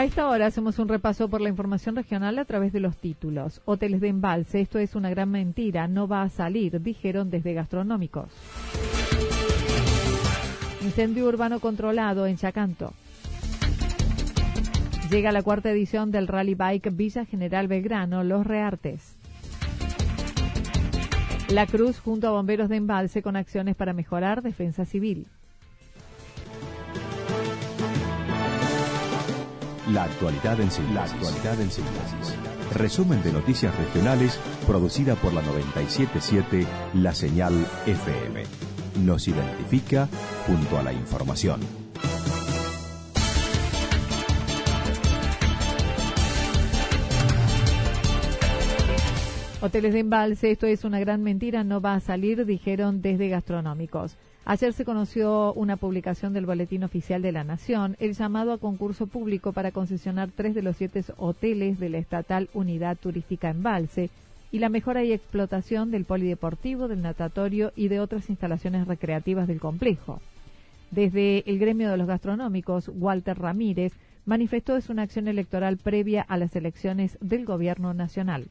A 0.00 0.04
esta 0.04 0.28
hora 0.28 0.46
hacemos 0.46 0.78
un 0.78 0.88
repaso 0.88 1.28
por 1.28 1.42
la 1.42 1.50
información 1.50 1.94
regional 1.94 2.38
a 2.38 2.46
través 2.46 2.72
de 2.72 2.80
los 2.80 2.96
títulos. 2.96 3.60
Hoteles 3.66 4.00
de 4.00 4.08
embalse, 4.08 4.62
esto 4.62 4.78
es 4.78 4.94
una 4.94 5.10
gran 5.10 5.30
mentira, 5.30 5.88
no 5.88 6.08
va 6.08 6.22
a 6.22 6.30
salir, 6.30 6.80
dijeron 6.80 7.28
desde 7.28 7.52
gastronómicos. 7.52 8.30
Incendio 10.80 11.26
urbano 11.28 11.60
controlado 11.60 12.26
en 12.26 12.38
Chacanto. 12.38 12.94
Llega 15.10 15.32
la 15.32 15.42
cuarta 15.42 15.70
edición 15.70 16.10
del 16.10 16.28
Rally 16.28 16.54
Bike 16.54 16.96
Villa 16.96 17.26
General 17.26 17.68
Belgrano, 17.68 18.24
Los 18.24 18.46
Reartes. 18.46 19.18
La 21.50 21.66
Cruz 21.66 22.00
junto 22.00 22.26
a 22.26 22.30
bomberos 22.30 22.70
de 22.70 22.76
embalse 22.76 23.20
con 23.20 23.36
acciones 23.36 23.76
para 23.76 23.92
mejorar 23.92 24.40
defensa 24.40 24.86
civil. 24.86 25.26
La 29.92 30.04
actualidad 30.04 30.60
en 30.60 30.70
síntesis. 30.70 32.36
Resumen 32.74 33.22
de 33.22 33.32
noticias 33.32 33.76
regionales 33.76 34.38
producida 34.66 35.16
por 35.16 35.32
la 35.32 35.42
977 35.42 36.66
La 36.94 37.14
Señal 37.14 37.54
FM. 37.86 38.44
Nos 39.04 39.26
identifica 39.26 40.08
junto 40.46 40.78
a 40.78 40.82
la 40.82 40.92
información. 40.92 41.60
Hoteles 49.62 49.92
de 49.92 49.98
embalse, 50.00 50.52
esto 50.52 50.66
es 50.66 50.84
una 50.84 51.00
gran 51.00 51.22
mentira, 51.22 51.64
no 51.64 51.80
va 51.80 51.94
a 51.94 52.00
salir, 52.00 52.46
dijeron 52.46 53.02
desde 53.02 53.28
gastronómicos. 53.28 54.16
Ayer 54.46 54.72
se 54.72 54.86
conoció 54.86 55.52
una 55.52 55.76
publicación 55.76 56.32
del 56.32 56.46
Boletín 56.46 56.82
Oficial 56.82 57.20
de 57.20 57.30
la 57.30 57.44
Nación, 57.44 57.96
el 58.00 58.14
llamado 58.14 58.52
a 58.52 58.58
concurso 58.58 59.06
público 59.06 59.52
para 59.52 59.70
concesionar 59.70 60.30
tres 60.34 60.54
de 60.54 60.62
los 60.62 60.76
siete 60.76 61.04
hoteles 61.18 61.78
de 61.78 61.90
la 61.90 61.98
estatal 61.98 62.48
Unidad 62.54 62.96
Turística 62.96 63.50
Embalse 63.50 64.08
y 64.50 64.58
la 64.58 64.70
mejora 64.70 65.04
y 65.04 65.12
explotación 65.12 65.90
del 65.90 66.06
polideportivo, 66.06 66.88
del 66.88 67.02
natatorio 67.02 67.72
y 67.76 67.88
de 67.88 68.00
otras 68.00 68.30
instalaciones 68.30 68.88
recreativas 68.88 69.46
del 69.46 69.60
complejo. 69.60 70.20
Desde 70.90 71.48
el 71.48 71.58
gremio 71.58 71.90
de 71.90 71.98
los 71.98 72.08
gastronómicos, 72.08 72.90
Walter 72.92 73.38
Ramírez 73.38 73.92
manifestó 74.24 74.76
es 74.76 74.88
una 74.88 75.02
acción 75.02 75.28
electoral 75.28 75.76
previa 75.76 76.22
a 76.22 76.38
las 76.38 76.56
elecciones 76.56 77.18
del 77.20 77.44
gobierno 77.44 77.94
nacional 77.94 78.48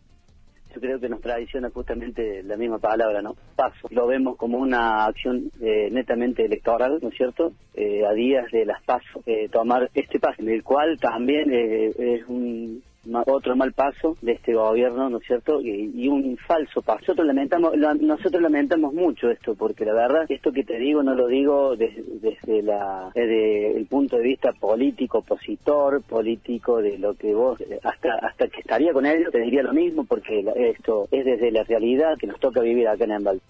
creo 0.79 0.99
que 0.99 1.09
nos 1.09 1.21
traiciona 1.21 1.69
justamente 1.69 2.43
la 2.43 2.57
misma 2.57 2.79
palabra, 2.79 3.21
¿no? 3.21 3.35
Paso. 3.55 3.87
Lo 3.91 4.07
vemos 4.07 4.37
como 4.37 4.57
una 4.57 5.05
acción 5.05 5.51
eh, 5.61 5.89
netamente 5.91 6.45
electoral, 6.45 6.99
¿no 7.01 7.09
es 7.09 7.15
cierto? 7.15 7.53
Eh, 7.73 8.05
a 8.05 8.13
días 8.13 8.51
de 8.51 8.65
las 8.65 8.81
pasos, 8.83 9.21
eh, 9.25 9.49
tomar 9.49 9.89
este 9.93 10.19
paso, 10.19 10.41
en 10.41 10.49
el 10.49 10.63
cual 10.63 10.99
también 10.99 11.51
es 11.51 12.27
un 12.27 12.83
otro 13.25 13.55
mal 13.55 13.73
paso 13.73 14.17
de 14.21 14.33
este 14.33 14.53
gobierno, 14.53 15.09
¿no 15.09 15.17
es 15.17 15.25
cierto? 15.25 15.61
Y, 15.61 16.07
un 16.07 16.37
falso 16.37 16.81
paso. 16.81 16.99
Nosotros 17.01 17.27
lamentamos, 17.27 17.73
nosotros 18.01 18.41
lamentamos 18.41 18.93
mucho 18.93 19.29
esto, 19.29 19.55
porque 19.55 19.85
la 19.85 19.93
verdad, 19.93 20.25
esto 20.29 20.51
que 20.51 20.63
te 20.63 20.77
digo 20.77 21.03
no 21.03 21.15
lo 21.15 21.27
digo 21.27 21.75
desde, 21.75 22.61
la, 22.63 23.11
desde 23.13 23.77
el 23.77 23.85
punto 23.85 24.17
de 24.17 24.23
vista 24.23 24.51
político, 24.53 25.19
opositor, 25.19 26.01
político 26.01 26.81
de 26.81 26.97
lo 26.97 27.13
que 27.13 27.33
vos, 27.33 27.59
hasta 27.83 28.15
hasta 28.15 28.47
que 28.47 28.61
estaría 28.61 28.93
con 28.93 29.05
ellos, 29.05 29.31
te 29.31 29.39
diría 29.39 29.63
lo 29.63 29.73
mismo, 29.73 30.03
porque 30.03 30.45
esto 30.55 31.07
es 31.11 31.25
desde 31.25 31.51
la 31.51 31.63
realidad 31.63 32.17
que 32.17 32.27
nos 32.27 32.39
toca 32.39 32.61
vivir 32.61 32.87
acá 32.87 33.05
en 33.05 33.11
Embal. 33.11 33.41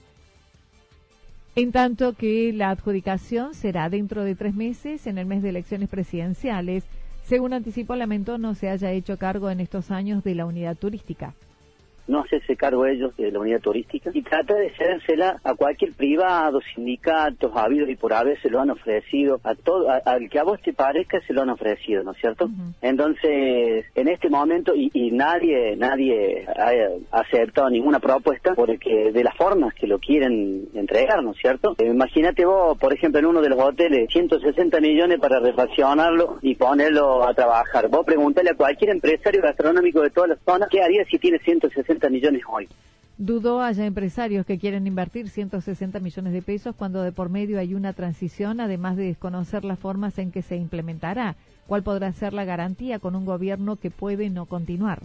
En 1.55 1.71
tanto 1.71 2.13
que 2.13 2.53
la 2.53 2.69
adjudicación 2.69 3.53
será 3.53 3.89
dentro 3.89 4.23
de 4.23 4.35
tres 4.35 4.55
meses, 4.55 5.07
en 5.07 5.17
el 5.17 5.25
mes 5.25 5.41
de 5.41 5.49
elecciones 5.49 5.89
presidenciales, 5.89 6.85
según 7.29 7.53
anticipó, 7.53 7.95
lamentó 7.95 8.39
no 8.39 8.55
se 8.55 8.69
haya 8.69 8.91
hecho 8.91 9.19
cargo 9.19 9.51
en 9.51 9.59
estos 9.59 9.91
años 9.91 10.23
de 10.23 10.33
la 10.33 10.47
unidad 10.47 10.75
turística 10.75 11.35
no 12.09 12.21
hacerse 12.21 12.55
cargo 12.55 12.85
ellos 12.85 13.15
de 13.17 13.31
la 13.31 13.39
unidad 13.39 13.61
turística 13.61 14.11
y 14.13 14.21
trata 14.21 14.55
de 14.55 14.71
cérsela 14.71 15.39
a 15.43 15.53
cualquier 15.53 15.93
privado, 15.93 16.59
sindicatos, 16.75 17.55
habido 17.55 17.87
y 17.87 17.95
por 17.95 18.13
haber 18.13 18.39
se 18.41 18.49
lo 18.49 18.59
han 18.59 18.71
ofrecido, 18.71 19.39
a 19.43 19.55
todo, 19.55 19.87
al 20.05 20.29
que 20.29 20.39
a 20.39 20.43
vos 20.43 20.59
te 20.61 20.73
parezca 20.73 21.19
se 21.21 21.33
lo 21.33 21.43
han 21.43 21.49
ofrecido, 21.49 22.03
¿no 22.03 22.11
es 22.11 22.17
cierto? 22.17 22.49
Entonces, 22.81 23.85
en 23.95 24.07
este 24.07 24.29
momento, 24.29 24.73
y, 24.75 25.11
nadie, 25.11 25.75
nadie 25.75 26.45
ha 26.47 27.19
aceptado 27.19 27.69
ninguna 27.69 27.99
propuesta 27.99 28.53
porque 28.55 29.11
de 29.11 29.23
las 29.23 29.35
formas 29.35 29.73
que 29.73 29.87
lo 29.87 29.99
quieren 29.99 30.67
entregar, 30.73 31.23
¿no 31.23 31.31
es 31.31 31.37
cierto? 31.37 31.75
Eh, 31.77 31.87
imagínate 31.87 32.45
vos, 32.45 32.77
por 32.77 32.93
ejemplo, 32.93 33.19
en 33.19 33.25
uno 33.27 33.41
de 33.41 33.49
los 33.49 33.59
hoteles, 33.59 34.09
160 34.11 34.79
millones 34.79 35.19
para 35.19 35.39
refaccionarlo 35.39 36.39
y 36.41 36.55
ponerlo 36.55 37.27
a 37.27 37.33
trabajar. 37.33 37.87
Vos 37.89 38.05
preguntale 38.05 38.51
a 38.51 38.55
cualquier 38.55 38.91
empresario 38.91 39.41
gastronómico 39.41 40.01
de 40.01 40.09
toda 40.09 40.27
la 40.27 40.37
zona, 40.45 40.67
¿qué 40.69 40.81
haría 40.81 41.03
si 41.05 41.19
tiene 41.19 41.39
160 41.39 41.98
millones 42.07 42.43
hoy. 42.47 42.69
Dudó 43.17 43.61
haya 43.61 43.85
empresarios 43.85 44.45
que 44.45 44.57
quieren 44.57 44.87
invertir 44.87 45.27
160 45.27 45.99
millones 45.99 46.31
de 46.31 46.41
pesos 46.41 46.73
cuando 46.73 47.01
de 47.01 47.11
por 47.11 47.27
medio 47.27 47.59
hay 47.59 47.73
una 47.73 47.91
transición, 47.91 48.61
además 48.61 48.95
de 48.95 49.07
desconocer 49.07 49.65
las 49.65 49.77
formas 49.77 50.17
en 50.19 50.31
que 50.31 50.41
se 50.41 50.55
implementará. 50.55 51.35
¿Cuál 51.67 51.83
podrá 51.83 52.13
ser 52.13 52.31
la 52.31 52.45
garantía 52.45 52.99
con 52.99 53.17
un 53.17 53.25
gobierno 53.25 53.75
que 53.75 53.91
puede 53.91 54.29
no 54.29 54.45
continuar? 54.45 55.01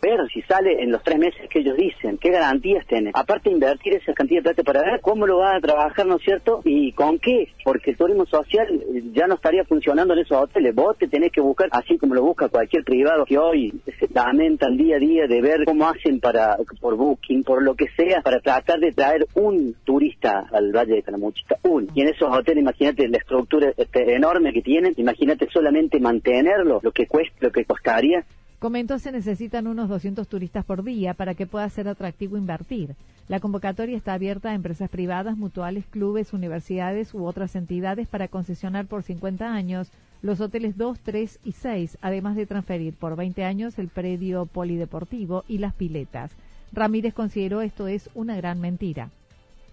Pero 0.00 0.26
si 0.28 0.42
sale 0.42 0.82
en 0.82 0.92
los 0.92 1.02
tres 1.02 1.18
meses 1.18 1.48
que 1.50 1.58
ellos 1.60 1.76
dicen, 1.76 2.18
¿qué 2.18 2.30
garantías 2.30 2.86
tienen? 2.86 3.12
Aparte 3.14 3.50
invertir 3.50 3.94
esa 3.94 4.12
cantidad 4.12 4.40
de 4.40 4.54
plata 4.54 4.62
para 4.62 4.82
ver 4.82 5.00
cómo 5.00 5.26
lo 5.26 5.38
van 5.38 5.56
a 5.56 5.60
trabajar, 5.60 6.06
¿no 6.06 6.16
es 6.16 6.22
cierto? 6.22 6.60
¿Y 6.64 6.92
con 6.92 7.18
qué? 7.18 7.48
Porque 7.64 7.90
el 7.90 7.96
turismo 7.96 8.24
social 8.26 8.68
ya 9.12 9.26
no 9.26 9.34
estaría 9.34 9.64
funcionando 9.64 10.14
en 10.14 10.20
esos 10.20 10.38
hoteles. 10.38 10.74
Vos 10.74 10.96
te 10.98 11.08
tenés 11.08 11.32
que 11.32 11.40
buscar, 11.40 11.68
así 11.72 11.98
como 11.98 12.14
lo 12.14 12.22
busca 12.22 12.48
cualquier 12.48 12.84
privado 12.84 13.24
que 13.24 13.38
hoy 13.38 13.72
se 13.98 14.06
lamentan 14.14 14.76
día 14.76 14.96
a 14.96 15.00
día 15.00 15.26
de 15.26 15.40
ver 15.40 15.64
cómo 15.64 15.88
hacen 15.88 16.20
para 16.20 16.56
por 16.80 16.96
booking, 16.96 17.42
por 17.42 17.62
lo 17.62 17.74
que 17.74 17.86
sea, 17.96 18.20
para 18.22 18.38
tratar 18.40 18.78
de 18.78 18.92
traer 18.92 19.26
un 19.34 19.74
turista 19.84 20.46
al 20.52 20.72
Valle 20.72 20.94
de 20.94 21.02
Calamuchita, 21.02 21.56
un. 21.62 21.88
Y 21.94 22.02
en 22.02 22.08
esos 22.08 22.28
hoteles, 22.30 22.62
imagínate 22.62 23.08
la 23.08 23.18
estructura 23.18 23.72
este, 23.76 24.14
enorme 24.14 24.52
que 24.52 24.62
tienen, 24.62 24.94
imagínate 24.96 25.48
solamente 25.52 25.98
mantenerlo, 25.98 26.80
lo 26.82 26.92
que 26.92 27.06
cuesta, 27.06 27.36
lo 27.40 27.50
que 27.50 27.64
costaría 27.64 28.24
Comentó 28.58 28.98
se 28.98 29.12
necesitan 29.12 29.68
unos 29.68 29.88
200 29.88 30.26
turistas 30.26 30.64
por 30.64 30.82
día 30.82 31.14
para 31.14 31.34
que 31.34 31.46
pueda 31.46 31.68
ser 31.70 31.86
atractivo 31.86 32.36
invertir. 32.36 32.96
La 33.28 33.38
convocatoria 33.38 33.96
está 33.96 34.14
abierta 34.14 34.50
a 34.50 34.54
empresas 34.54 34.90
privadas, 34.90 35.36
mutuales, 35.36 35.84
clubes, 35.86 36.32
universidades 36.32 37.14
u 37.14 37.24
otras 37.24 37.54
entidades 37.54 38.08
para 38.08 38.26
concesionar 38.26 38.86
por 38.86 39.04
50 39.04 39.54
años 39.54 39.92
los 40.22 40.40
hoteles 40.40 40.76
2, 40.76 40.98
3 40.98 41.38
y 41.44 41.52
6, 41.52 41.98
además 42.00 42.34
de 42.34 42.46
transferir 42.46 42.94
por 42.94 43.14
20 43.14 43.44
años 43.44 43.78
el 43.78 43.86
predio 43.86 44.46
polideportivo 44.46 45.44
y 45.46 45.58
las 45.58 45.74
piletas. 45.74 46.32
Ramírez 46.72 47.14
consideró 47.14 47.62
esto 47.62 47.86
es 47.86 48.10
una 48.14 48.34
gran 48.36 48.60
mentira 48.60 49.10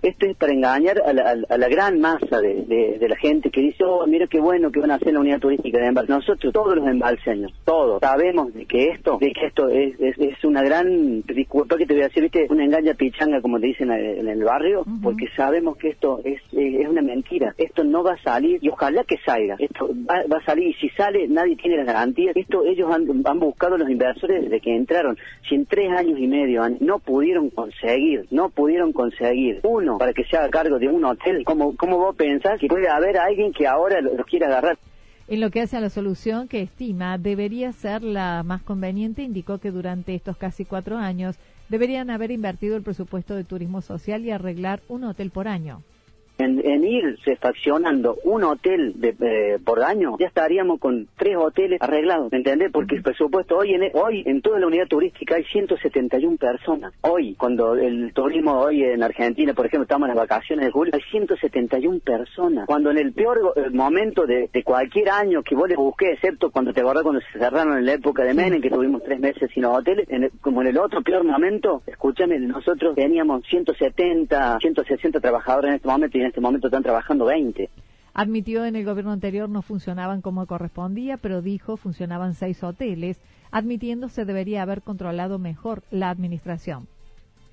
Esto 0.05 0.27
es 0.27 0.37
para 0.37 0.53
engañar 0.53 1.01
a 1.01 1.57
la, 1.57 1.67
gran 1.67 1.99
masa 1.99 2.39
de, 2.39 3.03
la 3.09 3.15
gente 3.15 3.49
que 3.49 3.59
dice, 3.59 3.83
oh, 3.83 4.05
mira 4.05 4.27
qué 4.27 4.39
bueno 4.39 4.71
que 4.71 4.79
van 4.79 4.91
a 4.91 4.95
hacer 4.95 5.11
la 5.11 5.19
unidad 5.19 5.39
turística 5.39 5.79
de 5.79 5.87
embalse. 5.87 6.11
Nosotros, 6.11 6.53
todos 6.53 6.75
los 6.75 6.87
embalseños, 6.87 7.51
todos, 7.65 8.01
sabemos 8.01 8.53
de 8.53 8.67
que 8.67 8.89
esto, 8.89 9.17
de 9.19 9.31
que 9.31 9.47
esto 9.47 9.67
es, 9.67 9.99
es, 9.99 10.43
una 10.43 10.61
gran, 10.61 11.23
disculpa 11.23 11.75
que 11.75 11.87
te 11.87 11.95
voy 11.95 12.03
a 12.03 12.09
decir, 12.09 12.21
viste, 12.21 12.45
una 12.51 12.65
engaña 12.65 12.93
pichanga, 12.93 13.41
como 13.41 13.59
te 13.59 13.65
dicen 13.65 13.89
en 13.89 14.27
el 14.27 14.43
barrio, 14.43 14.85
porque 15.01 15.25
sabemos 15.35 15.75
que 15.77 15.89
esto 15.89 16.21
es, 16.23 16.39
es, 16.51 16.87
una 16.87 17.01
mentira. 17.01 17.55
Esto 17.57 17.83
no 17.83 18.03
va 18.03 18.13
a 18.13 18.21
salir, 18.21 18.59
y 18.61 18.69
ojalá 18.69 19.03
que 19.05 19.17
salga. 19.25 19.55
Esto 19.57 19.89
va, 20.07 20.21
va 20.31 20.37
a 20.37 20.45
salir, 20.45 20.67
y 20.67 20.73
si 20.75 20.89
sale, 20.89 21.27
nadie 21.27 21.55
tiene 21.55 21.77
las 21.77 21.87
garantías. 21.87 22.35
Esto 22.35 22.63
ellos 22.63 22.91
han, 22.93 23.07
han 23.25 23.39
buscado 23.39 23.75
los 23.75 23.89
inversores 23.89 24.43
desde 24.43 24.59
que 24.59 24.75
entraron. 24.75 25.17
Si 25.49 25.55
en 25.55 25.65
tres 25.65 25.89
años 25.89 26.19
y 26.19 26.27
medio 26.27 26.61
no 26.79 26.99
pudieron 26.99 27.49
conseguir, 27.49 28.27
no 28.29 28.49
pudieron 28.49 28.93
conseguir 28.93 29.61
uno 29.63 29.94
para 29.97 30.13
que 30.13 30.23
se 30.23 30.37
haga 30.37 30.49
cargo 30.49 30.79
de 30.79 30.87
un 30.87 31.03
hotel, 31.05 31.43
¿cómo, 31.45 31.75
cómo 31.75 31.97
vos 31.97 32.15
pensás 32.15 32.59
que 32.59 32.67
puede 32.67 32.87
haber 32.87 33.17
alguien 33.17 33.53
que 33.53 33.67
ahora 33.67 34.01
lo, 34.01 34.11
quiera 34.25 34.47
agarrar? 34.47 34.77
En 35.27 35.39
lo 35.41 35.49
que 35.49 35.61
hace 35.61 35.77
a 35.77 35.81
la 35.81 35.89
solución 35.89 36.47
que 36.47 36.61
estima 36.61 37.17
debería 37.17 37.71
ser 37.71 38.03
la 38.03 38.43
más 38.43 38.61
conveniente, 38.61 39.23
indicó 39.23 39.57
que 39.57 39.71
durante 39.71 40.13
estos 40.13 40.37
casi 40.37 40.65
cuatro 40.65 40.97
años 40.97 41.37
deberían 41.69 42.09
haber 42.09 42.31
invertido 42.31 42.75
el 42.75 42.83
presupuesto 42.83 43.35
de 43.35 43.43
turismo 43.43 43.81
social 43.81 44.23
y 44.23 44.31
arreglar 44.31 44.81
un 44.87 45.03
hotel 45.03 45.31
por 45.31 45.47
año 45.47 45.81
en, 46.37 46.83
irse 46.85 47.35
faccionando 47.37 48.17
un 48.23 48.43
hotel 48.43 48.93
de, 48.95 49.15
eh, 49.19 49.59
por 49.63 49.81
año, 49.83 50.17
ya 50.19 50.27
estaríamos 50.27 50.79
con 50.79 51.07
tres 51.17 51.37
hoteles 51.37 51.81
arreglados, 51.81 52.31
¿me 52.31 52.39
entendés? 52.39 52.71
Porque 52.71 52.95
el 52.95 53.03
presupuesto 53.03 53.57
hoy 53.57 53.73
en, 53.73 53.89
hoy 53.93 54.23
en 54.25 54.41
toda 54.41 54.59
la 54.59 54.67
unidad 54.67 54.87
turística 54.87 55.35
hay 55.35 55.43
171 55.45 56.37
personas. 56.37 56.93
Hoy, 57.01 57.35
cuando 57.35 57.75
el 57.75 58.13
turismo 58.13 58.59
hoy 58.59 58.83
en 58.83 59.03
Argentina, 59.03 59.53
por 59.53 59.65
ejemplo, 59.65 59.83
estamos 59.83 60.07
en 60.09 60.15
las 60.15 60.27
vacaciones 60.27 60.65
de 60.65 60.71
julio, 60.71 60.93
hay 60.93 61.01
171 61.09 61.99
personas. 61.99 62.65
Cuando 62.67 62.91
en 62.91 62.97
el 62.97 63.13
peor 63.13 63.53
eh, 63.55 63.69
momento 63.71 64.25
de, 64.25 64.49
cualquier 64.63 65.09
año 65.09 65.43
que 65.43 65.55
vos 65.55 65.69
le 65.69 65.75
busqué, 65.75 66.13
excepto 66.13 66.49
cuando 66.51 66.73
te 66.73 66.81
acordás 66.81 67.03
cuando 67.03 67.21
se 67.21 67.39
cerraron 67.39 67.77
en 67.77 67.85
la 67.85 67.93
época 67.93 68.23
de 68.23 68.33
Menem, 68.33 68.61
que 68.61 68.69
tuvimos 68.69 69.03
tres 69.03 69.19
meses 69.19 69.49
sin 69.53 69.65
hoteles, 69.65 70.07
como 70.41 70.61
en 70.61 70.67
el 70.67 70.77
otro 70.77 71.01
peor 71.01 71.23
momento, 71.23 71.83
escúchame, 71.85 72.39
nosotros 72.39 72.95
teníamos 72.95 73.45
170, 73.47 74.57
160 74.59 75.19
trabajadores 75.19 75.69
en 75.69 75.75
este 75.75 75.87
momento 75.87 76.17
y 76.17 76.24
en 76.25 76.29
este 76.29 76.41
momento 76.41 76.67
están 76.67 76.83
trabajando 76.83 77.25
20. 77.25 77.69
Admitió 78.13 78.65
en 78.65 78.75
el 78.75 78.83
gobierno 78.83 79.11
anterior 79.11 79.47
no 79.47 79.61
funcionaban 79.61 80.21
como 80.21 80.47
correspondía, 80.47 81.17
pero 81.17 81.41
dijo 81.41 81.77
funcionaban 81.77 82.33
seis 82.33 82.63
hoteles, 82.63 83.19
admitiendo 83.51 84.09
se 84.09 84.25
debería 84.25 84.63
haber 84.63 84.81
controlado 84.81 85.37
mejor 85.37 85.83
la 85.91 86.09
administración 86.09 86.87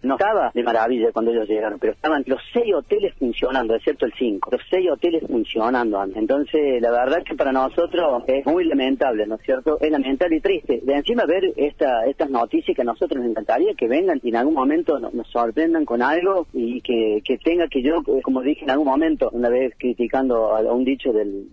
no 0.03 0.15
estaba 0.15 0.51
de 0.55 0.63
maravilla 0.63 1.13
cuando 1.13 1.31
ellos 1.31 1.49
llegaron, 1.49 1.79
pero 1.79 1.93
estaban 1.93 2.25
los 2.27 2.41
seis 2.53 2.75
hoteles 2.75 3.15
funcionando, 3.19 3.75
excepto 3.75 4.07
el 4.07 4.13
cinco, 4.19 4.51
los 4.53 4.61
seis 4.71 4.91
hoteles 4.91 5.23
funcionando. 5.27 6.03
Entonces, 6.15 6.81
la 6.81 6.91
verdad 6.91 7.23
que 7.25 7.35
para 7.35 7.53
nosotros 7.53 8.25
es 8.27 8.45
muy 8.47 8.65
lamentable, 8.65 9.27
¿no 9.27 9.37
es 9.37 9.43
cierto? 9.43 9.79
Es 9.81 9.91
lamentable 9.91 10.37
y 10.37 10.41
triste. 10.41 10.81
De 10.83 10.95
encima 10.95 11.25
ver 11.25 11.53
esta, 11.57 12.05
estas 12.07 12.31
noticias 12.31 12.75
que 12.75 12.83
a 12.83 12.85
nosotros 12.85 13.21
nos 13.21 13.31
encantaría 13.31 13.75
que 13.75 13.89
vengan 13.89 14.21
y 14.23 14.29
en 14.31 14.37
algún 14.37 14.55
momento 14.55 14.99
nos, 14.99 15.13
sorprendan 15.29 15.85
con 15.85 16.03
algo 16.03 16.47
y 16.53 16.81
que, 16.83 17.23
que 17.25 17.39
tenga 17.39 17.67
que 17.69 17.83
yo, 17.83 18.03
como 18.23 18.43
dije 18.43 18.65
en 18.65 18.71
algún 18.71 18.87
momento, 18.87 19.31
una 19.33 19.49
vez 19.49 19.73
criticando 19.79 20.55
a, 20.55 20.61
un 20.73 20.85
dicho 20.85 21.13
del 21.13 21.47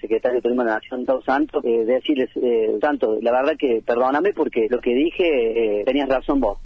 secretario 0.00 0.36
de 0.36 0.42
Turismo 0.42 0.62
de 0.62 0.68
la 0.68 0.74
Nación, 0.76 1.04
Tao 1.04 1.22
Santo, 1.22 1.60
eh, 1.64 1.84
decirles, 1.84 2.30
eh, 2.36 2.78
Santo, 2.80 3.18
la 3.20 3.32
verdad 3.32 3.56
que 3.58 3.82
perdóname 3.84 4.32
porque 4.32 4.66
lo 4.70 4.80
que 4.80 4.94
dije 4.94 5.80
eh, 5.80 5.84
tenías 5.84 6.08
razón 6.08 6.40
vos. 6.40 6.58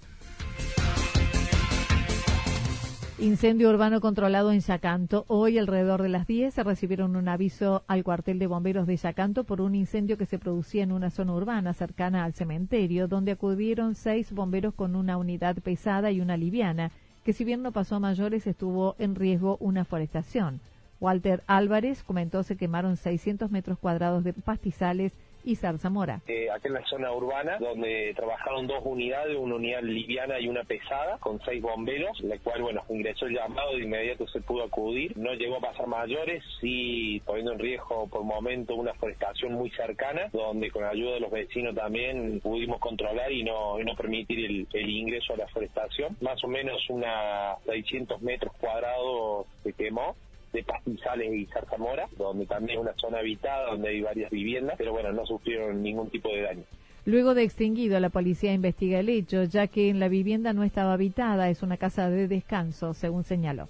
Incendio 3.17 3.69
urbano 3.69 4.01
controlado 4.01 4.51
en 4.51 4.59
Yacanto. 4.59 5.23
Hoy, 5.29 5.57
alrededor 5.57 6.01
de 6.01 6.09
las 6.09 6.27
10, 6.27 6.53
se 6.53 6.63
recibieron 6.63 7.15
un 7.15 7.29
aviso 7.29 7.83
al 7.87 8.03
cuartel 8.03 8.39
de 8.39 8.47
bomberos 8.47 8.87
de 8.87 8.97
Yacanto 8.97 9.45
por 9.45 9.61
un 9.61 9.73
incendio 9.73 10.17
que 10.17 10.25
se 10.25 10.37
producía 10.37 10.83
en 10.83 10.91
una 10.91 11.09
zona 11.09 11.33
urbana 11.33 11.73
cercana 11.73 12.25
al 12.25 12.33
cementerio, 12.33 13.07
donde 13.07 13.31
acudieron 13.31 13.95
seis 13.95 14.33
bomberos 14.33 14.73
con 14.73 14.97
una 14.97 15.15
unidad 15.15 15.55
pesada 15.55 16.11
y 16.11 16.19
una 16.19 16.35
liviana, 16.35 16.91
que 17.23 17.31
si 17.31 17.45
bien 17.45 17.63
no 17.63 17.71
pasó 17.71 17.95
a 17.95 17.99
mayores, 17.99 18.47
estuvo 18.47 18.97
en 18.99 19.15
riesgo 19.15 19.55
una 19.61 19.85
forestación. 19.85 20.59
Walter 20.99 21.41
Álvarez 21.47 22.03
comentó 22.03 22.43
se 22.43 22.57
quemaron 22.57 22.97
600 22.97 23.49
metros 23.49 23.79
cuadrados 23.79 24.25
de 24.25 24.33
pastizales 24.33 25.13
y 25.45 25.55
Zarzamora. 25.55 26.21
Eh, 26.27 26.49
aquí 26.51 26.67
en 26.67 26.73
la 26.73 26.85
zona 26.85 27.11
urbana, 27.13 27.57
donde 27.59 28.13
trabajaron 28.15 28.67
dos 28.67 28.81
unidades, 28.83 29.37
una 29.37 29.55
unidad 29.55 29.81
liviana 29.83 30.39
y 30.39 30.47
una 30.47 30.63
pesada, 30.63 31.17
con 31.19 31.39
seis 31.45 31.61
bomberos, 31.61 32.19
la 32.21 32.37
cual, 32.39 32.63
bueno, 32.63 32.83
ingresó 32.89 33.27
el 33.27 33.35
llamado, 33.35 33.75
de 33.75 33.83
inmediato 33.83 34.27
se 34.27 34.41
pudo 34.41 34.63
acudir. 34.63 35.15
No 35.17 35.33
llegó 35.33 35.57
a 35.57 35.61
pasar 35.61 35.87
mayores, 35.87 36.43
sí 36.59 37.21
poniendo 37.25 37.53
en 37.53 37.59
riesgo 37.59 38.07
por 38.07 38.23
momento 38.23 38.75
una 38.75 38.93
forestación 38.95 39.53
muy 39.53 39.69
cercana, 39.71 40.29
donde 40.33 40.71
con 40.71 40.83
ayuda 40.83 41.13
de 41.13 41.19
los 41.19 41.31
vecinos 41.31 41.75
también 41.75 42.39
pudimos 42.41 42.79
controlar 42.79 43.31
y 43.31 43.43
no, 43.43 43.77
no 43.77 43.95
permitir 43.95 44.45
el, 44.45 44.67
el 44.73 44.89
ingreso 44.89 45.33
a 45.33 45.37
la 45.37 45.47
forestación. 45.47 46.17
Más 46.21 46.43
o 46.43 46.47
menos 46.47 46.81
unas 46.89 47.61
600 47.65 48.21
metros 48.21 48.51
cuadrados 48.59 49.45
se 49.63 49.73
quemó 49.73 50.15
de 50.55 50.63
Pastizales 50.63 51.33
y 51.33 51.45
Zarzamora, 51.47 52.07
donde 52.17 52.45
también 52.45 52.79
es 52.79 52.83
una 52.83 52.93
zona 52.95 53.19
habitada, 53.19 53.71
donde 53.71 53.89
hay 53.89 54.01
varias 54.01 54.31
viviendas, 54.31 54.75
pero 54.77 54.91
bueno, 54.91 55.11
no 55.11 55.25
sufrieron 55.25 55.83
ningún 55.83 56.09
tipo 56.09 56.29
de 56.29 56.41
daño. 56.41 56.63
Luego 57.05 57.35
de 57.35 57.43
extinguido, 57.43 57.99
la 57.99 58.09
policía 58.09 58.53
investiga 58.53 58.99
el 58.99 59.09
hecho, 59.09 59.43
ya 59.43 59.67
que 59.67 59.89
en 59.89 59.99
la 59.99 60.07
vivienda 60.07 60.53
no 60.53 60.63
estaba 60.63 60.93
habitada, 60.93 61.49
es 61.49 61.61
una 61.61 61.77
casa 61.77 62.09
de 62.09 62.27
descanso, 62.27 62.93
según 62.93 63.23
señaló 63.23 63.67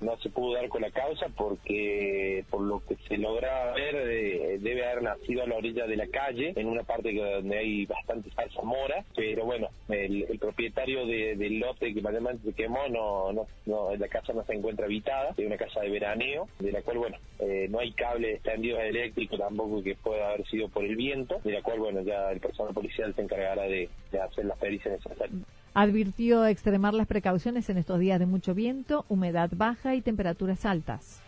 no 0.00 0.16
se 0.18 0.30
pudo 0.30 0.54
dar 0.54 0.68
con 0.68 0.82
la 0.82 0.90
causa 0.90 1.26
porque 1.36 2.44
por 2.50 2.62
lo 2.62 2.82
que 2.86 2.96
se 3.08 3.18
logra 3.18 3.72
ver 3.72 3.94
eh, 3.96 4.58
debe 4.60 4.86
haber 4.86 5.02
nacido 5.02 5.42
a 5.42 5.46
la 5.46 5.56
orilla 5.56 5.86
de 5.86 5.96
la 5.96 6.06
calle 6.08 6.52
en 6.56 6.66
una 6.66 6.82
parte 6.82 7.14
donde 7.14 7.58
hay 7.58 7.86
bastante 7.86 8.30
salsa 8.30 8.62
mora 8.62 9.04
pero 9.14 9.44
bueno 9.44 9.68
el, 9.88 10.26
propietario 10.40 11.06
del 11.06 11.58
lote 11.58 11.92
que 11.92 12.00
mayormente 12.00 12.50
se 12.50 12.54
quemó 12.54 12.88
no, 12.88 13.32
no, 13.32 13.46
no 13.66 13.94
la 13.94 14.08
casa 14.08 14.32
no 14.32 14.44
se 14.44 14.54
encuentra 14.54 14.86
habitada 14.86 15.34
es 15.36 15.46
una 15.46 15.56
casa 15.56 15.80
de 15.80 15.90
veraneo 15.90 16.48
de 16.58 16.72
la 16.72 16.82
cual 16.82 16.98
bueno 16.98 17.18
eh, 17.38 17.68
no 17.70 17.80
hay 17.80 17.92
cable 17.92 18.34
extendido 18.34 18.80
eléctrico 18.80 19.36
tampoco 19.36 19.82
que 19.82 19.94
pueda 19.96 20.28
haber 20.28 20.46
sido 20.46 20.68
por 20.68 20.84
el 20.84 20.96
viento 20.96 21.40
de 21.44 21.52
la 21.52 21.62
cual 21.62 21.78
bueno 21.78 22.00
ya 22.02 22.30
el 22.32 22.40
personal 22.40 22.72
policial 22.72 23.14
se 23.14 23.22
encargará 23.22 23.64
de, 23.64 23.90
de 24.10 24.20
hacer 24.20 24.46
las 24.46 24.58
pericias 24.58 24.94
necesarias 24.94 25.44
Advirtió 25.74 26.46
extremar 26.46 26.94
las 26.94 27.06
precauciones 27.06 27.68
en 27.70 27.78
estos 27.78 28.00
días 28.00 28.18
de 28.18 28.26
mucho 28.26 28.54
viento, 28.54 29.04
humedad 29.08 29.50
baja 29.54 29.94
y 29.94 30.02
temperaturas 30.02 30.64
altas. 30.64 31.20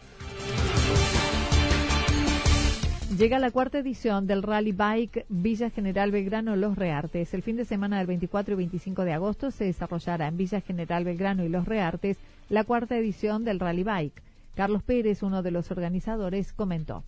Llega 3.17 3.39
la 3.39 3.51
cuarta 3.51 3.79
edición 3.79 4.27
del 4.27 4.43
Rally 4.43 4.73
Bike 4.73 5.27
Villa 5.29 5.69
General 5.69 6.11
Belgrano 6.11 6.57
Los 6.57 6.77
Reartes. 6.77 7.35
El 7.35 7.43
fin 7.43 7.57
de 7.57 7.67
semana 7.67 7.99
del 7.99 8.07
24 8.07 8.55
y 8.55 8.57
25 8.57 9.05
de 9.05 9.13
agosto 9.13 9.51
se 9.51 9.65
desarrollará 9.65 10.29
en 10.29 10.39
Villa 10.39 10.63
General 10.63 11.05
Belgrano 11.05 11.45
y 11.45 11.51
Los 11.51 11.67
Reartes 11.67 12.17
la 12.49 12.65
cuarta 12.65 12.97
edición 12.97 13.45
del 13.45 13.61
Rally 13.61 13.85
Bike. 13.85 14.23
Carlos 14.55 14.83
Pérez, 14.83 15.23
uno 15.23 15.43
de 15.43 15.51
los 15.51 15.71
organizadores, 15.71 16.53
comentó. 16.53 17.05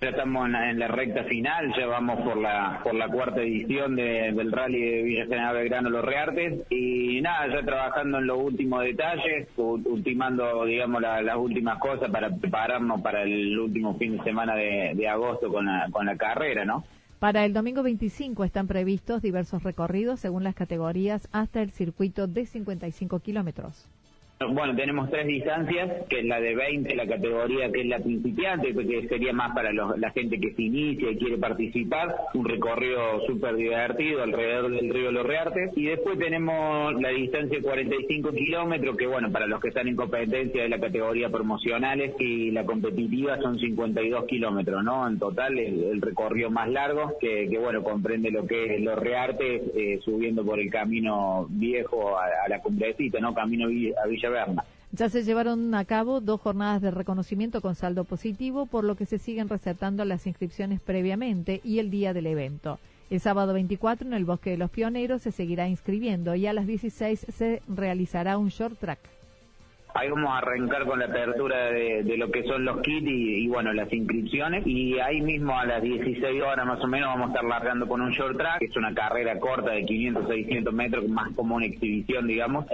Ya 0.00 0.08
estamos 0.08 0.46
en 0.46 0.78
la, 0.78 0.88
recta 0.88 1.24
final, 1.24 1.74
ya 1.76 1.86
vamos 1.86 2.20
por 2.22 2.38
la 2.38 2.80
por 2.82 2.94
la 2.94 3.06
cuarta 3.08 3.42
edición 3.42 3.96
del 3.96 4.50
rally 4.50 4.80
de 4.80 5.02
Villa 5.02 5.24
General 5.24 5.54
Belgrano 5.54 5.90
Los 5.90 6.02
Reartes 6.02 6.62
y 6.70 7.20
nada, 7.20 7.48
ya 7.48 7.62
trabajando 7.62 8.16
en 8.16 8.26
los 8.26 8.38
últimos 8.38 8.82
detalles, 8.82 9.46
ultimando 9.58 10.64
digamos 10.64 11.02
las 11.02 11.36
últimas 11.36 11.78
cosas 11.80 12.10
para 12.10 12.34
prepararnos 12.34 13.02
para 13.02 13.24
el 13.24 13.58
último 13.58 13.98
fin 13.98 14.16
de 14.16 14.24
semana 14.24 14.54
de, 14.54 14.92
de 14.94 15.06
agosto 15.06 15.52
con 15.52 15.66
la, 15.66 15.86
con 15.90 16.06
la 16.06 16.16
carrera, 16.16 16.64
¿no? 16.64 16.82
Para 17.18 17.44
el 17.44 17.52
domingo 17.52 17.82
25 17.82 18.44
están 18.44 18.68
previstos 18.68 19.20
diversos 19.20 19.62
recorridos 19.64 20.18
según 20.18 20.44
las 20.44 20.54
categorías 20.54 21.28
hasta 21.30 21.60
el 21.60 21.72
circuito 21.72 22.26
de 22.26 22.46
55 22.46 23.20
kilómetros. 23.20 23.90
Bueno, 24.48 24.74
tenemos 24.74 25.10
tres 25.10 25.26
distancias, 25.26 26.06
que 26.08 26.20
es 26.20 26.24
la 26.24 26.40
de 26.40 26.54
20, 26.54 26.96
la 26.96 27.06
categoría 27.06 27.70
que 27.70 27.82
es 27.82 27.86
la 27.86 27.98
principiante, 27.98 28.74
que 28.74 29.06
sería 29.06 29.34
más 29.34 29.54
para 29.54 29.70
la 29.70 30.10
gente 30.12 30.40
que 30.40 30.54
se 30.54 30.62
inicia 30.62 31.10
y 31.10 31.18
quiere 31.18 31.36
participar, 31.36 32.16
un 32.32 32.46
recorrido 32.46 33.20
súper 33.26 33.56
divertido 33.56 34.22
alrededor 34.22 34.70
del 34.70 34.88
río 34.88 35.12
Los 35.12 35.26
Reartes, 35.26 35.72
y 35.76 35.84
después 35.84 36.18
tenemos 36.18 36.98
la 37.02 37.10
distancia 37.10 37.58
de 37.58 37.62
45 37.62 38.32
kilómetros, 38.32 38.96
que 38.96 39.06
bueno, 39.06 39.30
para 39.30 39.46
los 39.46 39.60
que 39.60 39.68
están 39.68 39.88
en 39.88 39.96
competencia 39.96 40.62
de 40.62 40.70
la 40.70 40.80
categoría 40.80 41.28
promocionales, 41.28 42.14
y 42.18 42.50
la 42.50 42.64
competitiva 42.64 43.36
son 43.42 43.58
52 43.58 44.24
kilómetros, 44.24 44.82
¿no? 44.82 45.06
En 45.06 45.18
total, 45.18 45.58
el, 45.58 46.00
recorrido 46.00 46.50
más 46.50 46.70
largo, 46.70 47.12
que, 47.20 47.46
bueno, 47.60 47.82
comprende 47.82 48.30
lo 48.30 48.46
que 48.46 48.76
es 48.76 48.80
Los 48.80 48.98
Reartes, 48.98 49.64
eh, 49.74 50.00
subiendo 50.02 50.46
por 50.46 50.58
el 50.58 50.70
camino 50.70 51.46
viejo 51.50 52.18
a, 52.18 52.48
la 52.48 52.62
cumbrecita, 52.62 53.20
¿no? 53.20 53.34
Camino 53.34 53.66
a 53.66 54.06
Villa 54.06 54.29
ya 54.92 55.08
se 55.08 55.22
llevaron 55.22 55.72
a 55.74 55.84
cabo 55.84 56.20
dos 56.20 56.40
jornadas 56.40 56.82
de 56.82 56.90
reconocimiento 56.90 57.60
con 57.60 57.76
saldo 57.76 58.04
positivo, 58.04 58.66
por 58.66 58.82
lo 58.82 58.96
que 58.96 59.06
se 59.06 59.18
siguen 59.18 59.48
receptando 59.48 60.04
las 60.04 60.26
inscripciones 60.26 60.80
previamente 60.80 61.60
y 61.62 61.78
el 61.78 61.90
día 61.90 62.12
del 62.12 62.26
evento. 62.26 62.80
El 63.08 63.20
sábado 63.20 63.52
24 63.52 64.06
en 64.06 64.14
el 64.14 64.24
Bosque 64.24 64.50
de 64.50 64.56
los 64.56 64.70
Pioneros 64.70 65.22
se 65.22 65.32
seguirá 65.32 65.68
inscribiendo 65.68 66.34
y 66.34 66.46
a 66.46 66.52
las 66.52 66.66
16 66.66 67.26
se 67.32 67.62
realizará 67.68 68.36
un 68.38 68.48
short 68.48 68.78
track. 68.78 68.98
Ahí 69.94 70.08
vamos 70.08 70.30
a 70.30 70.38
arrancar 70.38 70.84
con 70.84 70.98
la 70.98 71.06
apertura 71.06 71.66
de, 71.66 72.16
lo 72.16 72.30
que 72.30 72.44
son 72.44 72.64
los 72.64 72.80
kits 72.80 73.06
y, 73.06 73.48
bueno, 73.48 73.72
las 73.72 73.92
inscripciones. 73.92 74.66
Y 74.66 74.98
ahí 74.98 75.20
mismo 75.20 75.58
a 75.58 75.64
las 75.64 75.82
16 75.82 76.42
horas 76.42 76.66
más 76.66 76.82
o 76.82 76.86
menos 76.86 77.08
vamos 77.08 77.28
a 77.28 77.32
estar 77.32 77.44
largando 77.44 77.88
con 77.88 78.00
un 78.00 78.10
short 78.10 78.36
track, 78.36 78.58
que 78.58 78.66
es 78.66 78.76
una 78.76 78.94
carrera 78.94 79.38
corta 79.38 79.72
de 79.72 79.84
500, 79.84 80.28
600 80.28 80.74
metros, 80.74 81.08
más 81.08 81.32
como 81.34 81.56
una 81.56 81.66
exhibición, 81.66 82.26
digamos, 82.26 82.66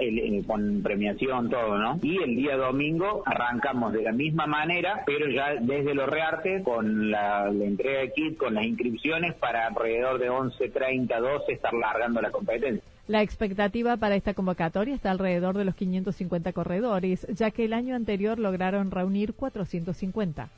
con 0.45 0.81
premiación, 0.83 1.49
todo, 1.49 1.77
¿no? 1.77 1.99
Y 2.01 2.21
el 2.21 2.35
día 2.35 2.55
domingo 2.55 3.23
arrancamos 3.25 3.93
de 3.93 4.03
la 4.03 4.11
misma 4.11 4.45
manera, 4.45 5.03
pero 5.05 5.29
ya 5.29 5.55
desde 5.59 5.93
los 5.93 6.07
reartes 6.09 6.63
con 6.63 7.11
la, 7.11 7.47
entrega 7.47 7.99
de 7.99 8.11
kit, 8.13 8.37
con 8.37 8.53
las 8.53 8.65
inscripciones 8.65 9.33
para 9.35 9.67
alrededor 9.67 10.19
de 10.19 10.29
11, 10.29 10.69
30, 10.69 11.19
12 11.19 11.51
estar 11.51 11.73
largando 11.73 12.21
la 12.21 12.31
competencia. 12.31 12.83
La 13.07 13.21
expectativa 13.21 13.95
para 13.95 14.15
esta 14.15 14.33
convocatoria 14.33 14.93
está 14.93 15.11
alrededor 15.11 15.57
de 15.57 15.63
los 15.63 15.75
550 15.75 16.51
corredores, 16.51 17.25
ya 17.29 17.51
que 17.51 17.63
el 17.63 17.71
año 17.71 17.95
anterior 17.95 18.37
lograron 18.37 18.91
reunir 18.91 19.33
450. 19.33 20.49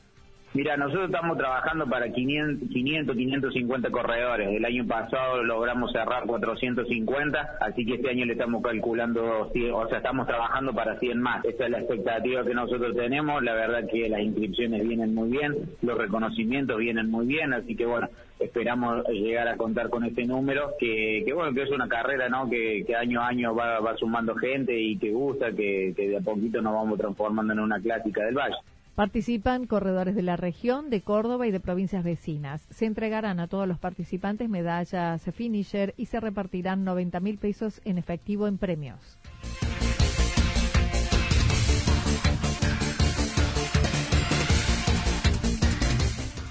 Mira, 0.52 0.76
nosotros 0.76 1.04
estamos 1.06 1.38
trabajando 1.38 1.86
para 1.86 2.10
500, 2.10 2.68
500, 2.68 3.16
550 3.16 3.90
corredores. 3.90 4.48
El 4.48 4.64
año 4.64 4.84
pasado 4.84 5.44
logramos 5.44 5.92
cerrar 5.92 6.26
450, 6.26 7.58
así 7.60 7.86
que 7.86 7.94
este 7.94 8.10
año 8.10 8.24
le 8.24 8.32
estamos 8.32 8.60
calculando, 8.60 9.48
o 9.48 9.88
sea, 9.88 9.98
estamos 9.98 10.26
trabajando 10.26 10.72
para 10.72 10.98
100 10.98 11.20
más. 11.20 11.44
Esa 11.44 11.66
es 11.66 11.70
la 11.70 11.78
expectativa 11.78 12.44
que 12.44 12.54
nosotros 12.54 12.96
tenemos. 12.96 13.44
La 13.44 13.54
verdad 13.54 13.88
que 13.88 14.08
las 14.08 14.22
inscripciones 14.22 14.88
vienen 14.88 15.14
muy 15.14 15.30
bien, 15.30 15.54
los 15.82 15.96
reconocimientos 15.96 16.78
vienen 16.78 17.08
muy 17.12 17.26
bien, 17.26 17.52
así 17.52 17.76
que 17.76 17.86
bueno, 17.86 18.08
esperamos 18.40 19.06
llegar 19.08 19.48
a 19.48 19.56
contar 19.56 19.90
con 19.90 20.04
este 20.04 20.24
número, 20.24 20.72
que, 20.78 21.22
que 21.24 21.32
bueno, 21.32 21.54
que 21.54 21.62
es 21.62 21.70
una 21.70 21.88
carrera, 21.88 22.28
¿no? 22.28 22.48
Que, 22.48 22.84
año 22.98 23.20
a 23.20 23.28
año 23.28 23.54
va, 23.54 23.80
va 23.80 23.96
sumando 23.96 24.34
gente 24.34 24.78
y 24.78 24.98
que 24.98 25.10
gusta, 25.10 25.52
que, 25.52 25.92
que 25.96 26.08
de 26.08 26.16
a 26.16 26.20
poquito 26.20 26.60
nos 26.60 26.74
vamos 26.74 26.98
transformando 26.98 27.52
en 27.52 27.60
una 27.60 27.80
clásica 27.80 28.24
del 28.24 28.34
Valle. 28.34 28.56
Participan 28.94 29.66
corredores 29.66 30.14
de 30.14 30.22
la 30.22 30.36
región, 30.36 30.90
de 30.90 31.00
Córdoba 31.00 31.46
y 31.46 31.50
de 31.50 31.60
provincias 31.60 32.04
vecinas. 32.04 32.66
Se 32.70 32.86
entregarán 32.86 33.40
a 33.40 33.46
todos 33.46 33.66
los 33.66 33.78
participantes 33.78 34.48
medallas 34.50 35.22
finisher 35.32 35.94
y 35.96 36.06
se 36.06 36.20
repartirán 36.20 36.84
90 36.84 37.20
mil 37.20 37.38
pesos 37.38 37.80
en 37.84 37.96
efectivo 37.96 38.46
en 38.46 38.58
premios. 38.58 39.18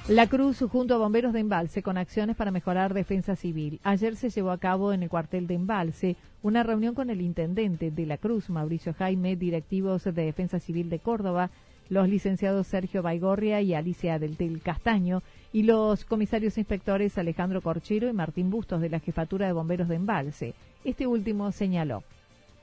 La 0.10 0.26
Cruz 0.26 0.58
junto 0.72 0.96
a 0.96 0.98
bomberos 0.98 1.34
de 1.34 1.40
Embalse 1.40 1.84
con 1.84 1.96
acciones 1.96 2.36
para 2.36 2.50
mejorar 2.50 2.96
defensa 2.96 3.36
civil. 3.36 3.80
Ayer 3.84 4.16
se 4.16 4.32
llevó 4.32 4.50
a 4.50 4.58
cabo 4.58 4.92
en 4.92 5.04
el 5.04 5.10
cuartel 5.10 5.46
de 5.46 5.54
Embalse 5.54 6.16
una 6.42 6.64
reunión 6.64 6.96
con 6.96 7.12
el 7.12 7.22
intendente 7.22 7.92
de 7.92 8.08
la 8.08 8.18
Cruz, 8.18 8.50
Mauricio 8.50 8.96
Jaime, 8.96 9.36
directivos 9.36 10.06
de 10.06 10.12
Defensa 10.12 10.60
Civil 10.60 10.90
de 10.90 10.98
Córdoba, 10.98 11.52
los 11.90 12.10
licenciados 12.10 12.66
Sergio 12.66 13.04
Baigorria 13.04 13.62
y 13.62 13.76
Alicia 13.76 14.18
del 14.18 14.36
Tel 14.36 14.62
Castaño 14.64 15.22
y 15.54 15.62
los 15.62 16.06
comisarios 16.06 16.58
inspectores 16.58 17.20
Alejandro 17.20 17.62
Corchero 17.62 18.10
y 18.10 18.14
Martín 18.14 18.50
Bustos 18.50 18.82
de 18.82 18.90
la 18.90 19.00
Jefatura 19.02 19.46
de 19.46 19.54
Bomberos 19.54 19.90
de 19.90 19.96
Embalse. 19.96 20.56
Este 20.84 21.06
último 21.06 21.52
señaló 21.52 22.02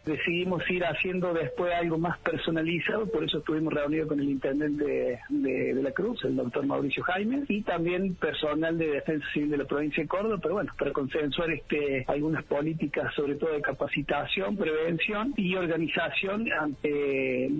decidimos 0.07 0.63
ir 0.71 0.85
haciendo 0.85 1.35
después 1.35 1.75
algo 1.75 1.99
más 1.99 2.19
personalizado, 2.21 3.07
por 3.07 3.25
eso 3.25 3.39
estuvimos 3.39 3.75
reunidos 3.75 4.09
con 4.09 4.21
el 4.21 4.31
intendente 4.31 5.21
de, 5.29 5.75
la 5.83 5.91
Cruz, 5.91 6.25
el 6.25 6.37
doctor 6.37 6.65
Mauricio 6.65 7.03
Jaime, 7.03 7.43
y 7.49 7.63
también 7.63 8.15
personal 8.15 8.79
de 8.79 8.87
Defensa 8.87 9.27
Civil 9.33 9.51
de 9.51 9.59
la 9.59 9.65
provincia 9.65 10.03
de 10.03 10.09
Córdoba, 10.09 10.39
pero 10.41 10.55
bueno, 10.55 10.73
para 10.79 10.93
consensuar 10.93 11.51
este, 11.51 12.05
algunas 12.07 12.45
políticas, 12.45 13.13
sobre 13.15 13.35
todo 13.35 13.53
de 13.53 13.61
capacitación, 13.61 14.57
prevención 14.57 15.35
y 15.37 15.57
organización 15.57 16.47
ante, 16.53 17.51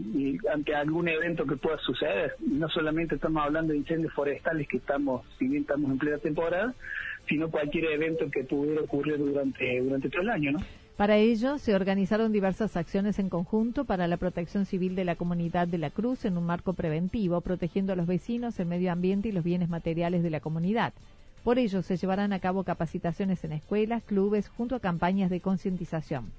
ante 0.53 0.75
algún 0.75 1.09
evento 1.09 1.45
que 1.47 1.57
pueda 1.57 1.79
suceder. 1.79 2.35
No 2.41 2.69
solamente 2.69 3.17
estamos 3.17 3.43
hablando 3.45 3.73
de 3.73 3.81
incendios 3.81 4.13
forestales 4.13 4.69
que 4.69 4.77
estamos, 4.77 5.27
si 5.39 5.49
bien 5.49 5.63
estamos 5.63 5.91
en 5.91 5.99
plena 5.99 6.19
temporada, 6.19 6.75
sino 7.29 7.51
cualquier 7.51 7.87
evento 7.87 8.31
que 8.31 8.45
pudiera 8.45 8.83
ocurrir 8.83 9.19
durante, 9.19 9.81
durante 9.81 10.09
todo 10.09 10.23
el 10.23 10.31
año, 10.31 10.53
¿no? 10.53 10.86
Para 10.97 11.17
ello, 11.17 11.59
se 11.59 11.75
organizaron 11.75 12.33
diversas 12.33 12.75
acciones 12.75 13.19
en 13.19 13.29
conjunto 13.29 13.85
para 13.85 14.09
la 14.09 14.17
protección 14.17 14.65
civil 14.65 14.97
de 14.97 15.05
la 15.05 15.17
comunidad 15.17 15.69
de 15.69 15.77
la 15.77 15.91
Cruz 15.91 16.25
en 16.25 16.39
un 16.39 16.47
marco 16.47 16.73
preventivo, 16.73 17.43
protegiendo 17.43 17.93
a 17.93 17.97
los 17.97 18.07
vecinos, 18.07 18.59
el 18.59 18.67
medio 18.67 18.91
ambiente 18.91 19.29
y 19.29 19.33
los 19.33 19.45
bienes 19.45 19.69
materiales 19.69 20.23
de 20.23 20.31
la 20.31 20.41
comunidad. 20.41 20.95
Por 21.45 21.59
ello, 21.59 21.83
se 21.83 21.99
llevarán 21.99 22.33
a 22.33 22.41
cabo 22.41 22.65
capacitaciones 22.65 23.45
en 23.45 23.53
escuelas, 23.53 24.03
clubes, 24.05 24.49
junto 24.49 24.75
a 24.75 24.81
campañas 24.81 25.29
de 25.29 25.41
concientización 25.41 26.33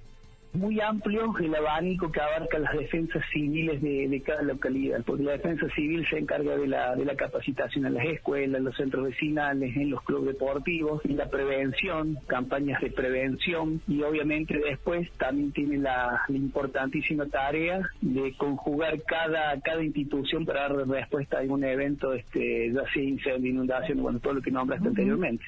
muy 0.53 0.79
amplio 0.79 1.33
el 1.39 1.55
abanico 1.55 2.11
que 2.11 2.21
abarca 2.21 2.59
las 2.59 2.73
defensas 2.73 3.23
civiles 3.31 3.81
de, 3.81 4.21
cada 4.25 4.41
localidad, 4.41 5.03
porque 5.05 5.23
la 5.23 5.33
defensa 5.33 5.67
civil 5.75 6.05
se 6.09 6.17
encarga 6.17 6.57
de 6.57 6.67
la, 6.67 6.95
de 6.95 7.05
la 7.05 7.15
capacitación 7.15 7.85
en 7.85 7.93
las 7.93 8.05
escuelas, 8.05 8.59
en 8.59 8.65
los 8.65 8.75
centros 8.75 9.05
vecinales, 9.05 9.75
en 9.75 9.89
los 9.89 10.01
clubes 10.03 10.33
deportivos, 10.33 11.03
en 11.05 11.17
la 11.17 11.29
prevención, 11.29 12.17
campañas 12.27 12.81
de 12.81 12.91
prevención 12.91 13.81
y 13.87 14.01
obviamente 14.01 14.57
después 14.57 15.09
también 15.17 15.51
tiene 15.51 15.77
la, 15.77 16.21
importantísima 16.29 17.25
tarea 17.27 17.81
de 18.01 18.33
conjugar 18.37 19.01
cada, 19.03 19.59
cada 19.61 19.83
institución 19.83 20.45
para 20.45 20.69
dar 20.69 20.87
respuesta 20.87 21.37
a 21.37 21.41
algún 21.41 21.63
evento, 21.63 22.13
este, 22.13 22.71
ya 22.71 22.83
sea 22.93 23.03
incendio, 23.03 23.51
inundación, 23.51 24.01
bueno, 24.01 24.19
todo 24.19 24.33
lo 24.33 24.41
que 24.41 24.51
nombraste 24.51 24.87
anteriormente. 24.87 25.45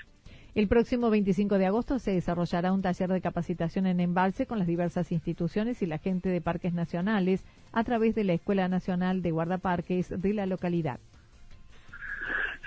El 0.55 0.67
próximo 0.67 1.11
25 1.11 1.59
de 1.59 1.67
agosto 1.67 1.99
se 1.99 2.11
desarrollará 2.11 2.73
un 2.73 2.81
taller 2.81 3.09
de 3.09 3.21
capacitación 3.21 3.85
en 3.85 3.99
embalse 3.99 4.47
con 4.47 4.57
las 4.57 4.67
diversas 4.67 5.11
instituciones 5.11 5.81
y 5.81 5.85
la 5.85 5.99
gente 5.99 6.29
de 6.29 6.41
parques 6.41 6.73
nacionales 6.73 7.45
a 7.71 7.83
través 7.83 8.15
de 8.15 8.23
la 8.23 8.33
Escuela 8.33 8.67
Nacional 8.67 9.21
de 9.21 9.31
Guardaparques 9.31 10.09
de 10.09 10.33
la 10.33 10.47
localidad. 10.47 10.99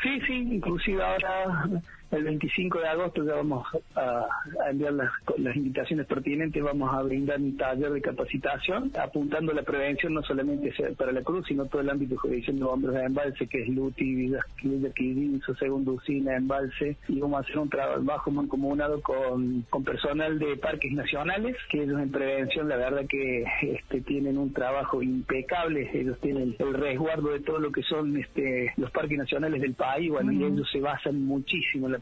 Sí, 0.02 0.20
sí, 0.26 0.34
inclusive 0.34 1.02
ahora 1.02 1.68
el 2.12 2.24
25 2.24 2.78
de 2.78 2.88
agosto 2.88 3.24
ya 3.24 3.34
vamos 3.34 3.66
a, 3.96 4.26
enviar 4.70 4.92
las, 4.92 5.56
invitaciones 5.56 6.06
pertinentes, 6.06 6.62
vamos 6.62 6.92
a 6.92 7.02
brindar 7.02 7.40
un 7.40 7.56
taller 7.56 7.90
de 7.90 8.02
capacitación 8.02 8.92
apuntando 8.98 9.52
a 9.52 9.54
la 9.54 9.62
prevención 9.62 10.14
no 10.14 10.22
solamente 10.22 10.72
para 10.96 11.12
la 11.12 11.22
Cruz, 11.22 11.46
sino 11.48 11.66
todo 11.66 11.80
el 11.80 11.90
ámbito 11.90 12.16
judicial 12.18 12.58
de 12.58 12.64
hombres 12.64 12.94
de 12.94 13.04
embalse, 13.04 13.46
que 13.46 13.62
es 13.62 13.68
Luti, 13.68 14.14
Villa 14.14 14.40
Quirinzo, 14.94 15.54
Segundo 15.56 15.92
Usina, 15.92 16.36
Embalse, 16.36 16.96
y 17.08 17.18
vamos 17.18 17.38
a 17.38 17.40
hacer 17.40 17.58
un 17.58 17.70
trabajo 17.70 18.30
mancomunado 18.30 19.00
con, 19.00 19.62
con 19.70 19.82
personal 19.82 20.38
de 20.38 20.56
parques 20.56 20.92
nacionales, 20.92 21.56
que 21.70 21.82
ellos 21.82 22.00
en 22.00 22.10
prevención 22.10 22.68
la 22.68 22.76
verdad 22.76 23.06
que 23.08 23.44
este, 23.62 24.02
tienen 24.02 24.36
un 24.36 24.52
trabajo 24.52 25.02
impecable, 25.02 25.90
ellos 25.94 26.18
tienen 26.20 26.54
el 26.58 26.74
resguardo 26.74 27.30
de 27.30 27.40
todo 27.40 27.58
lo 27.58 27.72
que 27.72 27.82
son 27.82 28.16
este, 28.18 28.72
los 28.76 28.90
parques 28.90 29.16
nacionales 29.16 29.62
del 29.62 29.74
país, 29.74 30.10
bueno, 30.10 30.30
y 30.30 30.44
ellos 30.44 30.68
se 30.70 30.80
basan 30.80 31.24
muchísimo 31.24 31.86
en 31.86 31.92
la 31.92 32.01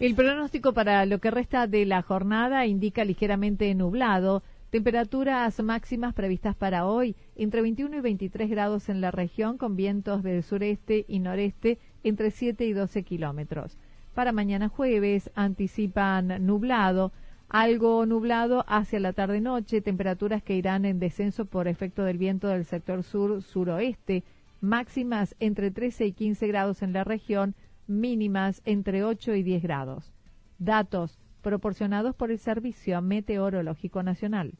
El 0.00 0.14
pronóstico 0.14 0.74
para 0.74 1.04
lo 1.06 1.18
que 1.18 1.32
resta 1.32 1.66
de 1.66 1.84
la 1.84 2.02
jornada 2.02 2.66
indica 2.66 3.04
ligeramente 3.04 3.74
nublado. 3.74 4.44
Temperaturas 4.70 5.60
máximas 5.60 6.14
previstas 6.14 6.54
para 6.54 6.86
hoy 6.86 7.16
entre 7.34 7.62
21 7.62 7.96
y 7.96 8.00
23 8.00 8.48
grados 8.48 8.88
en 8.90 9.00
la 9.00 9.10
región 9.10 9.58
con 9.58 9.74
vientos 9.74 10.22
del 10.22 10.44
sureste 10.44 11.04
y 11.08 11.18
noreste 11.18 11.78
entre 12.04 12.30
7 12.30 12.64
y 12.64 12.74
12 12.74 13.02
kilómetros. 13.02 13.76
Para 14.14 14.30
mañana 14.30 14.68
jueves 14.68 15.32
anticipan 15.34 16.46
nublado, 16.46 17.10
algo 17.48 18.06
nublado 18.06 18.64
hacia 18.68 19.00
la 19.00 19.12
tarde-noche, 19.12 19.80
temperaturas 19.80 20.44
que 20.44 20.54
irán 20.54 20.84
en 20.84 21.00
descenso 21.00 21.44
por 21.44 21.66
efecto 21.66 22.04
del 22.04 22.18
viento 22.18 22.46
del 22.46 22.66
sector 22.66 23.02
sur-suroeste, 23.02 24.22
máximas 24.60 25.34
entre 25.40 25.72
13 25.72 26.06
y 26.06 26.12
15 26.12 26.46
grados 26.46 26.82
en 26.82 26.92
la 26.92 27.02
región 27.02 27.56
mínimas 27.88 28.62
entre 28.64 29.04
8 29.04 29.34
y 29.34 29.42
10 29.42 29.62
grados. 29.62 30.12
Datos 30.58 31.18
proporcionados 31.42 32.14
por 32.14 32.30
el 32.30 32.38
Servicio 32.38 33.00
Meteorológico 33.00 34.02
Nacional. 34.02 34.54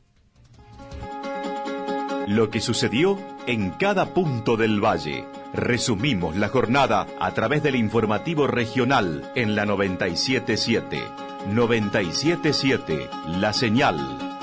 Lo 2.27 2.51
que 2.51 2.61
sucedió 2.61 3.19
en 3.47 3.71
cada 3.71 4.13
punto 4.13 4.57
del 4.57 4.85
valle. 4.85 5.25
Resumimos 5.55 6.37
la 6.37 6.49
jornada 6.49 7.07
a 7.19 7.33
través 7.33 7.63
del 7.63 7.77
informativo 7.77 8.47
regional 8.47 9.33
en 9.35 9.55
la 9.55 9.65
977. 9.65 11.01
977, 11.47 13.09
la 13.41 13.53
señal 13.55 13.97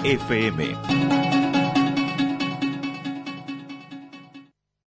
FM. 0.04 1.15